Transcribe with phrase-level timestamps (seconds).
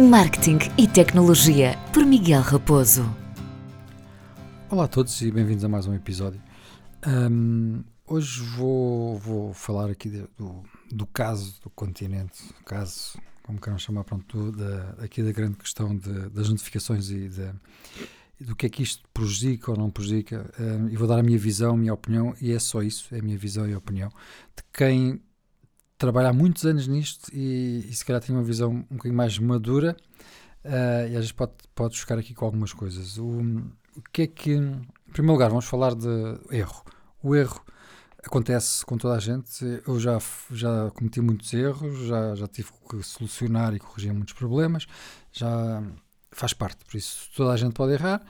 [0.00, 3.04] Marketing e Tecnologia, por Miguel Raposo.
[4.68, 6.42] Olá a todos e bem-vindos a mais um episódio.
[7.06, 13.78] Um, hoje vou, vou falar aqui de, do, do caso do continente, caso, como queiram
[13.78, 17.52] chamar, pronto, da, aqui da grande questão de, das notificações e de,
[18.40, 20.52] do que é que isto prejudica ou não prejudica.
[20.58, 23.20] Um, e vou dar a minha visão, a minha opinião, e é só isso, é
[23.20, 25.22] a minha visão e opinião, de quem
[26.04, 29.38] trabalha há muitos anos nisto e, e se calhar tem uma visão um bocadinho mais
[29.38, 29.96] madura
[30.64, 33.18] uh, e às vezes pode, pode buscar aqui com algumas coisas.
[33.18, 33.40] O,
[33.96, 36.08] o que é que, em primeiro lugar, vamos falar de
[36.50, 36.84] erro.
[37.22, 37.64] O erro
[38.22, 39.64] acontece com toda a gente.
[39.86, 40.18] Eu já,
[40.50, 44.86] já cometi muitos erros, já, já tive que solucionar e corrigir muitos problemas,
[45.32, 45.82] já
[46.30, 48.22] faz parte, por isso toda a gente pode errar.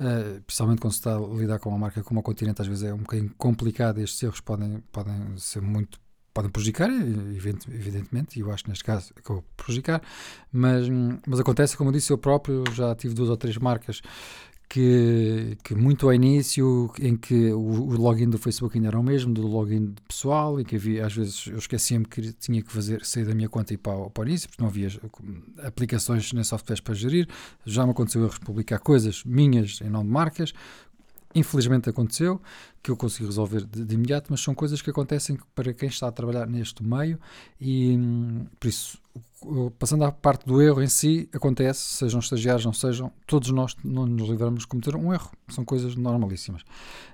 [0.00, 2.84] Uh, principalmente quando se está a lidar com uma marca como a Continente, às vezes
[2.84, 3.98] é um bocadinho complicado.
[3.98, 5.98] Estes erros podem, podem ser muito
[6.32, 10.02] podem prejudicar, evidentemente, e eu acho que neste caso acabou por prejudicar,
[10.52, 10.86] mas,
[11.26, 14.00] mas acontece, como eu disse, eu próprio já tive duas ou três marcas
[14.68, 19.02] que, que muito ao início, em que o, o, login do Facebook ainda era o
[19.02, 23.04] mesmo, do login pessoal, e que havia, às vezes eu esquecia-me que tinha que fazer,
[23.04, 24.88] sair da minha conta e ir para, para o início, porque não havia
[25.64, 27.26] aplicações nem softwares para gerir.
[27.64, 30.52] Já me aconteceu eu publicar coisas minhas em nome de marcas,
[31.34, 32.40] Infelizmente aconteceu,
[32.82, 36.08] que eu consegui resolver de, de, imediato, mas são coisas que acontecem para quem está
[36.08, 37.18] a trabalhar neste meio
[37.60, 37.98] e
[38.58, 38.98] por isso,
[39.78, 44.06] passando à parte do erro em si, acontece, sejam estagiários, não sejam, todos nós não
[44.06, 46.62] nos livramos de cometer um erro, são coisas normalíssimas.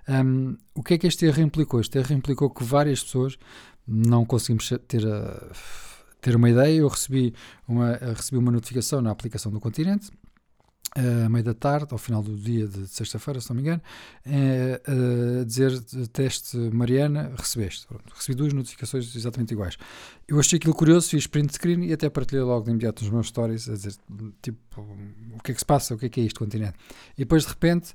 [0.08, 1.80] Um, o que é que este erro implicou?
[1.80, 3.36] Este erro implicou que várias pessoas
[3.86, 5.50] não conseguimos ter a
[6.20, 7.34] ter uma ideia, eu recebi
[7.68, 10.10] uma, recebi uma notificação na aplicação do Continente
[10.94, 13.82] à meia da tarde, ao final do dia de sexta-feira, se não me engano,
[14.24, 15.80] é, a dizer
[16.12, 17.86] teste Mariana, recebeste.
[17.86, 19.76] Pronto, recebi duas notificações exatamente iguais.
[20.28, 23.26] Eu achei aquilo curioso, fiz print screen e até partilhei logo de imediato nos meus
[23.26, 23.94] stories a dizer
[24.40, 24.58] tipo,
[25.36, 26.74] o que é que se passa, o que é que é isto continente.
[27.14, 27.94] E depois de repente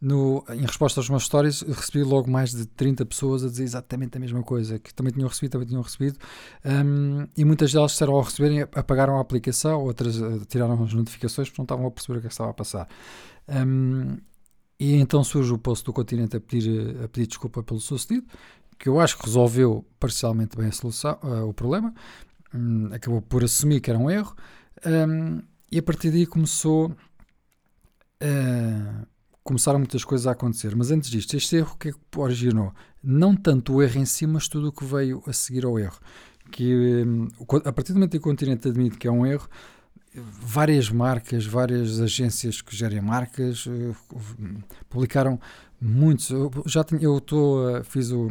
[0.00, 4.16] no, em resposta aos meus stories, recebi logo mais de 30 pessoas a dizer exatamente
[4.16, 6.18] a mesma coisa, que também tinham recebido, também tinham recebido,
[6.64, 11.48] um, e muitas delas disseram ao receberem, apagaram a aplicação, outras uh, tiraram as notificações
[11.48, 12.88] porque não estavam a perceber o que, é que estava a passar.
[13.46, 14.16] Um,
[14.78, 18.26] e então surge o post do Continente a pedir, a pedir desculpa pelo sucedido,
[18.78, 21.92] que eu acho que resolveu parcialmente bem a solução, uh, o problema,
[22.54, 24.34] um, acabou por assumir que era um erro,
[25.70, 26.90] e a partir daí começou.
[28.22, 29.06] Uh,
[29.42, 30.76] começaram muitas coisas a acontecer.
[30.76, 32.72] Mas antes disto, este erro que é que originou?
[33.02, 35.98] Não tanto o erro em si, mas tudo o que veio a seguir ao erro.
[36.50, 37.28] Que hum,
[37.64, 39.48] a partir do momento que o continente admite que é um erro,
[40.14, 43.94] várias marcas, várias agências que gerem marcas eh,
[44.88, 45.40] publicaram
[45.80, 46.30] muitos.
[46.30, 48.28] Eu já tenho, eu estou, fiz o.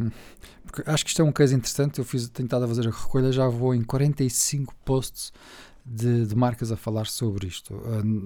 [0.86, 1.98] Acho que isto é um caso interessante.
[1.98, 5.32] Eu fiz, tenho estado a fazer a recolha, já vou em 45 posts
[5.84, 7.80] de, de, marcas a falar sobre isto,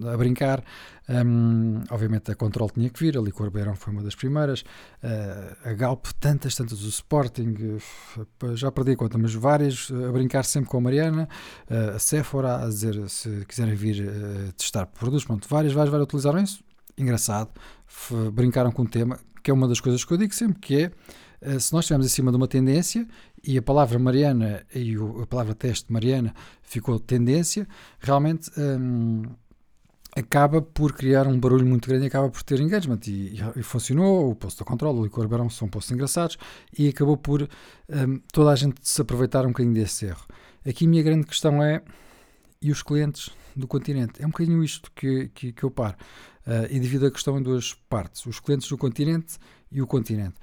[0.06, 0.64] a, a brincar.
[1.08, 4.60] Um, obviamente a Control tinha que vir, a Licor Beirão foi uma das primeiras,
[5.02, 7.54] uh, a Galp, tantas, tantas, o Sporting,
[8.42, 11.28] uh, já perdi a conta, mas várias a brincar sempre com a Mariana,
[11.94, 14.04] a Sephora a dizer se quiserem vir
[14.56, 16.62] testar produtos, pronto, várias, várias, várias utilizaram isso.
[16.96, 17.50] Engraçado,
[18.32, 20.82] brincaram com o tema, que é uma das coisas que eu digo sempre, que é
[20.84, 20.90] eh,
[21.58, 23.06] se nós estivermos acima de uma tendência
[23.42, 27.68] e a palavra Mariana e a palavra teste Mariana ficou tendência,
[28.00, 29.22] realmente hum,
[30.16, 33.00] acaba por criar um barulho muito grande e acaba por ter engagement.
[33.06, 36.38] E, e, funcionou, o posto de controle, o licor barão são postos engraçados
[36.78, 40.24] e acabou por hum, toda a gente se aproveitar um bocadinho desse erro.
[40.66, 41.82] Aqui a minha grande questão é
[42.62, 44.22] e os clientes do continente?
[44.22, 45.96] É um bocadinho isto que, que, que eu paro.
[46.46, 49.36] Uh, e devido a questão em duas partes: os clientes do continente
[49.70, 50.34] e o continente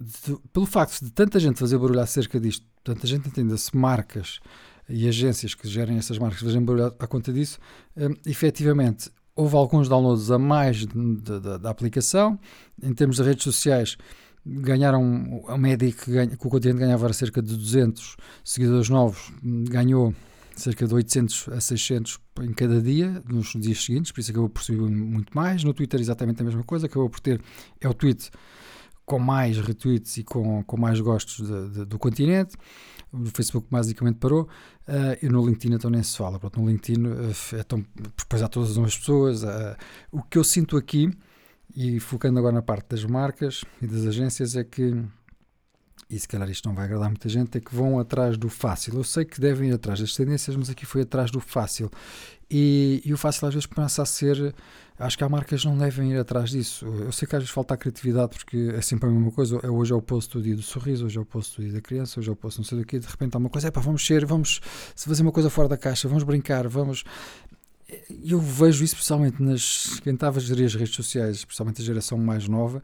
[0.00, 4.40] de, pelo facto de tanta gente fazer barulho acerca disto, tanta gente entenda-se marcas
[4.88, 7.58] e agências que gerem essas marcas fazem barulho à, conta disso,
[7.96, 12.38] um, efetivamente houve alguns downloads a mais da aplicação.
[12.82, 13.96] Em termos de redes sociais,
[14.44, 19.32] ganharam a média que, ganha, que o continente ganhava era cerca de 200 seguidores novos,
[19.42, 20.14] ganhou
[20.56, 24.62] cerca de 800 a 600 em cada dia, nos dias seguintes, por isso acabou por
[24.62, 25.64] subir muito mais.
[25.64, 27.40] No Twitter, exatamente a mesma coisa, acabou por ter,
[27.80, 28.30] é o tweet
[29.10, 32.54] com mais retweets e com, com mais gostos de, de, do continente.
[33.12, 36.38] O Facebook basicamente parou uh, e no LinkedIn então nem se fala.
[36.38, 37.84] Pronto, no LinkedIn uh, é tão,
[38.16, 39.42] depois há todas as pessoas.
[39.42, 39.76] Uh,
[40.12, 41.10] o que eu sinto aqui,
[41.74, 44.94] e focando agora na parte das marcas e das agências, é que
[46.08, 48.94] e se calhar isto não vai agradar muita gente, é que vão atrás do fácil.
[48.94, 51.90] Eu sei que devem ir atrás das tendências, mas aqui foi atrás do fácil.
[52.50, 54.52] E, e o fácil às vezes começa a ser.
[54.98, 56.84] Acho que há marcas que não devem ir atrás disso.
[56.84, 59.60] Eu sei que às vezes falta a criatividade, porque é sempre a mesma coisa.
[59.62, 61.74] É, hoje é o posto do dia do sorriso, hoje é o posto do dia
[61.74, 62.98] da criança, hoje é o posto não sei do quê.
[62.98, 64.60] De repente há uma coisa, é pá, vamos ser, vamos
[64.96, 67.04] fazer uma coisa fora da caixa, vamos brincar, vamos.
[68.08, 72.18] eu vejo isso especialmente nas quem estava a gerir as redes sociais, especialmente a geração
[72.18, 72.82] mais nova,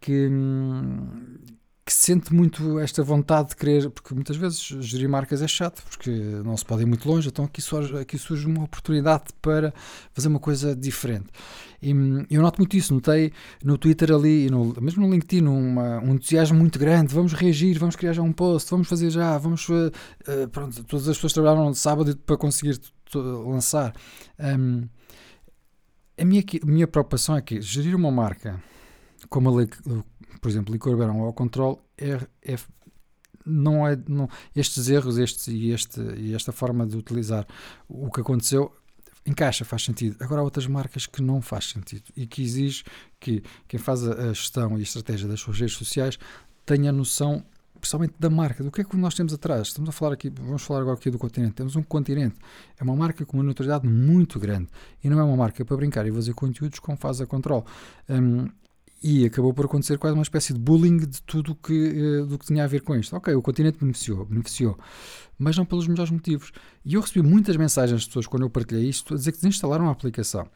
[0.00, 1.08] que, hum,
[1.46, 1.63] que
[2.04, 6.54] sente muito esta vontade de querer, porque muitas vezes gerir marcas é chato, porque não
[6.54, 9.72] se pode ir muito longe, então aqui surge, aqui surge uma oportunidade para
[10.12, 11.28] fazer uma coisa diferente.
[11.80, 15.98] E hum, eu noto muito isso, notei no Twitter ali, no, mesmo no LinkedIn, uma,
[16.00, 19.66] um entusiasmo muito grande, vamos reagir, vamos criar já um post, vamos fazer já, vamos,
[19.70, 19.90] uh,
[20.52, 22.78] pronto, todas as pessoas trabalharam sábado para conseguir
[23.14, 23.94] lançar.
[24.38, 24.86] Um,
[26.18, 28.62] a minha, minha preocupação é que gerir uma marca
[29.28, 29.62] como a,
[30.40, 32.56] por exemplo, licor beirão ao controle é, é
[33.46, 37.46] não é não, estes erros estes, e, este, e esta forma de utilizar
[37.88, 38.72] o que aconteceu
[39.26, 40.16] encaixa, faz sentido.
[40.20, 42.84] Agora há outras marcas que não faz sentido e que exige
[43.18, 46.18] que quem faz a gestão e a estratégia das suas redes sociais
[46.66, 47.44] tenha noção
[47.80, 49.68] principalmente da marca, do que é que nós temos atrás.
[49.68, 51.52] Estamos a falar aqui, vamos falar agora aqui do continente.
[51.52, 52.36] Temos um continente,
[52.80, 54.68] é uma marca com uma notoriedade muito grande
[55.02, 57.66] e não é uma marca para brincar e fazer conteúdos como faz a Control.
[58.08, 58.48] Um,
[59.04, 62.46] e acabou por acontecer quase uma espécie de bullying de tudo que, uh, do que
[62.46, 63.14] tinha a ver com isto.
[63.14, 64.78] Ok, o continente beneficiou, beneficiou,
[65.38, 66.52] mas não pelos melhores motivos.
[66.82, 69.88] E eu recebi muitas mensagens de pessoas quando eu partilhei isto a dizer que desinstalaram
[69.88, 70.48] a aplicação.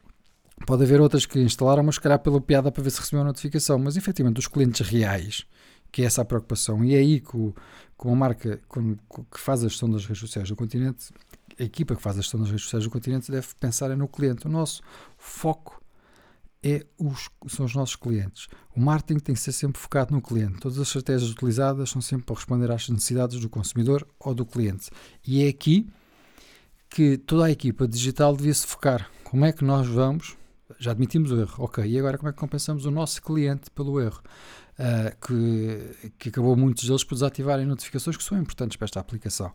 [0.65, 3.25] Pode haver outras que instalaram, mas se calhar pela piada para ver se recebiam a
[3.25, 3.77] notificação.
[3.77, 5.45] Mas efetivamente, os clientes reais
[5.91, 6.83] que é essa a preocupação.
[6.83, 7.53] E é aí que, o,
[7.97, 11.11] com a marca com, que faz a gestão das redes sociais do continente,
[11.59, 14.07] a equipa que faz a gestão das redes sociais do continente deve pensar é no
[14.07, 14.47] cliente.
[14.47, 14.81] O nosso
[15.17, 15.81] foco
[16.63, 18.47] é os, são os nossos clientes.
[18.75, 20.59] O marketing tem que ser sempre focado no cliente.
[20.59, 24.89] Todas as estratégias utilizadas são sempre para responder às necessidades do consumidor ou do cliente.
[25.25, 25.87] E é aqui
[26.89, 29.09] que toda a equipa digital devia se focar.
[29.23, 30.38] Como é que nós vamos?
[30.77, 31.85] Já admitimos o erro, ok.
[31.85, 34.21] E agora como é que compensamos o nosso cliente pelo erro?
[34.79, 39.51] uh, que, que acabou muitos deles por desativarem notificações que são importantes para esta aplicação.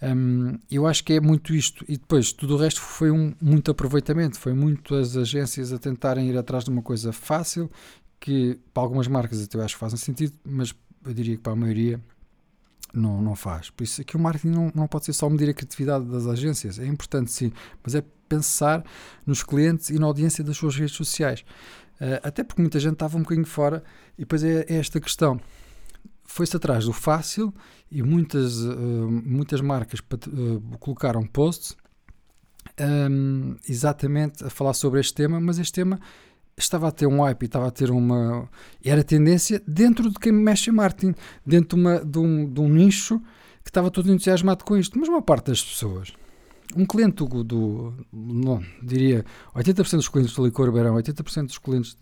[0.00, 3.70] Um, eu acho que é muito isto, e depois tudo o resto foi um, muito
[3.70, 7.70] aproveitamento, foi muito as agências a tentarem ir atrás de uma coisa fácil,
[8.18, 10.74] que para algumas marcas até acho que fazem sentido, mas
[11.04, 12.00] eu diria que para a maioria
[12.92, 13.70] não, não faz.
[13.70, 16.78] Por isso aqui o marketing não, não pode ser só medir a criatividade das agências,
[16.78, 17.52] é importante sim,
[17.82, 18.84] mas é pensar
[19.26, 21.44] nos clientes e na audiência das suas redes sociais.
[22.00, 23.82] Uh, até porque muita gente estava um bocadinho fora,
[24.16, 25.40] e depois é, é esta questão.
[26.24, 27.52] Foi-se atrás do fácil
[27.90, 31.76] e muitas, uh, muitas marcas uh, colocaram posts
[32.80, 36.00] um, exatamente a falar sobre este tema, mas este tema
[36.56, 38.48] estava a ter um hype, estava a ter uma.
[38.84, 41.14] Era tendência dentro de quem mexe em marketing,
[41.44, 43.18] dentro de, uma, de, um, de um nicho
[43.62, 44.98] que estava todo entusiasmado com isto.
[44.98, 46.12] Mas uma parte das pessoas
[46.76, 49.24] um cliente do, do não, diria
[49.54, 51.96] 80% dos clientes do Licor Beirão, 80% dos clientes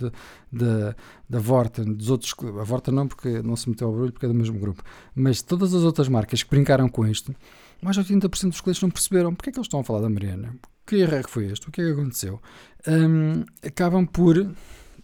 [0.52, 4.28] da Vorten, dos outros, a Vorten não porque não se meteu ao barulho porque é
[4.28, 4.82] do mesmo grupo,
[5.14, 7.34] mas todas as outras marcas que brincaram com isto,
[7.80, 10.10] mais de 80% dos clientes não perceberam porque é que eles estão a falar da
[10.10, 10.54] Mariana,
[10.88, 12.40] que erro é foi este, o que é que aconteceu,
[12.86, 14.50] um, acabam por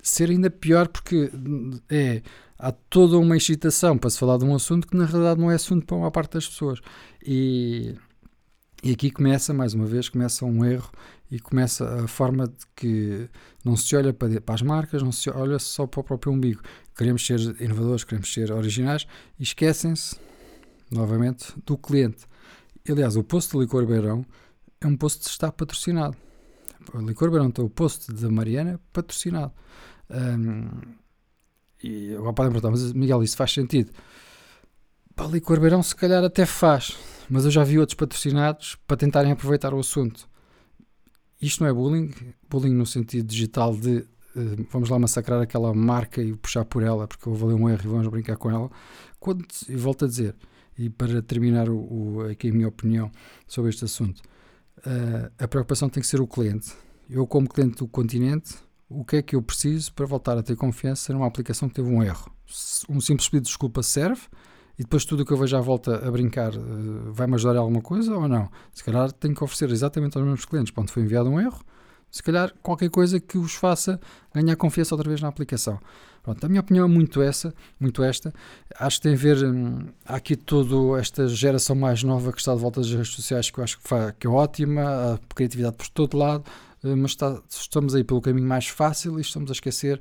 [0.03, 1.31] ser ainda pior porque
[1.91, 2.23] é
[2.59, 5.55] há toda uma excitação para se falar de um assunto que na realidade não é
[5.55, 6.81] assunto para uma parte das pessoas
[7.25, 7.95] e
[8.83, 10.91] e aqui começa, mais uma vez, começa um erro
[11.31, 13.31] e começa a forma de que
[13.65, 16.61] não se olha para, para as marcas, não se olha só para o próprio umbigo.
[16.95, 19.07] Queremos ser inovadores, queremos ser originais
[19.41, 20.17] e esquecem-se,
[20.91, 22.27] novamente, do cliente.
[22.87, 24.23] Aliás, o posto de Licor Beirão
[24.85, 26.17] é um posto que está patrocinado.
[26.93, 29.53] O Licor Beirão tem o posto da Mariana patrocinado.
[30.11, 30.69] Um,
[31.83, 33.91] e agora podem perguntar, mas Miguel, isso faz sentido?
[35.17, 36.97] Para Licor Beirão, se calhar até faz
[37.29, 40.29] mas eu já vi outros patrocinados para tentarem aproveitar o assunto.
[41.41, 42.13] Isto não é bullying,
[42.49, 43.99] bullying no sentido digital de
[44.37, 47.83] uh, vamos lá massacrar aquela marca e puxar por ela porque vou valer um erro
[47.85, 48.71] e vamos brincar com ela.
[49.19, 50.35] Quando, e volto a dizer,
[50.79, 53.11] e para terminar o, o, aqui a minha opinião
[53.47, 54.23] sobre este assunto,
[54.87, 56.73] uh, a preocupação tem que ser o cliente.
[57.09, 58.55] Eu, como cliente do continente,
[58.89, 61.89] o que é que eu preciso para voltar a ter confiança numa aplicação que teve
[61.89, 62.33] um erro?
[62.89, 64.23] Um simples pedido de desculpa serve
[64.79, 66.59] e depois tudo o que eu vejo à volta a brincar eh,
[67.11, 68.51] vai-me ajudar em alguma coisa ou não?
[68.73, 71.63] Se calhar tenho que oferecer exatamente aos meus clientes quando foi enviado um erro,
[72.15, 74.01] se calhar qualquer coisa que os faça
[74.33, 75.81] ganhar confiança outra vez na aplicação.
[76.23, 78.33] Pronto, a minha opinião é muito essa, muito esta.
[78.79, 82.61] Acho que tem a ver, hum, aqui toda esta geração mais nova que está de
[82.61, 83.89] volta das redes sociais que eu acho que,
[84.21, 86.45] que é ótima, a criatividade por todo lado,
[86.85, 90.01] eh, mas está, estamos aí pelo caminho mais fácil e estamos a esquecer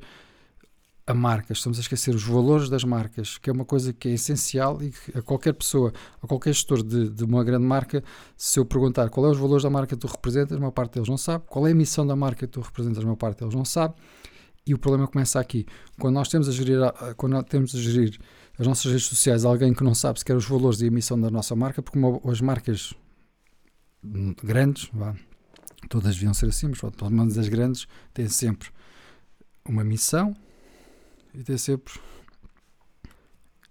[1.06, 4.12] a marca, estamos a esquecer os valores das marcas, que é uma coisa que é
[4.12, 5.92] essencial e que a qualquer pessoa,
[6.22, 8.02] a qualquer gestor de, de uma grande marca,
[8.38, 11.10] se eu perguntar qual é os valores da marca que tu representas, uma parte deles
[11.10, 13.66] não sabe, qual é a missão da marca que tu representas, uma parte deles não
[13.66, 13.96] sabe,
[14.66, 15.66] e o problema começa aqui.
[16.00, 16.80] Quando nós temos a gerir,
[17.18, 18.18] quando nós temos a gerir
[18.58, 21.30] as nossas redes sociais, alguém que não sabe sequer os valores e a missão da
[21.30, 22.94] nossa marca, porque uma, as marcas
[24.42, 25.14] grandes, vá,
[25.90, 28.70] todas deviam ser assim, mas pelo menos as grandes têm sempre
[29.66, 30.34] uma missão
[31.34, 31.94] e têm sempre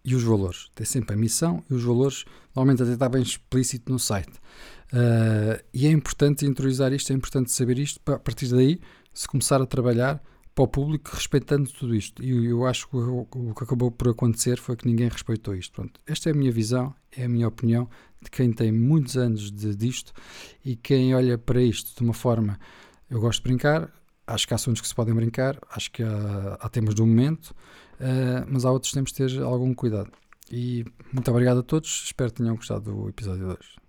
[0.04, 0.69] e os valores.
[0.75, 4.33] Tem sempre a missão e os valores, normalmente até está bem explícito no site.
[4.92, 8.81] Uh, e é importante interiorizar isto, é importante saber isto, para a partir daí
[9.12, 10.23] se começar a trabalhar
[10.54, 12.23] para o público respeitando tudo isto.
[12.23, 15.73] E eu acho que o, o que acabou por acontecer foi que ninguém respeitou isto.
[15.73, 17.88] Pronto, esta é a minha visão, é a minha opinião
[18.21, 20.12] de quem tem muitos anos de, disto
[20.64, 22.59] e quem olha para isto de uma forma.
[23.09, 23.90] Eu gosto de brincar,
[24.26, 27.54] acho que há assuntos que se podem brincar, acho que há, há temas do momento,
[28.00, 30.10] uh, mas há outros temos de ter algum cuidado.
[30.50, 33.81] E muito obrigado a todos, espero que tenham gostado do episódio de hoje.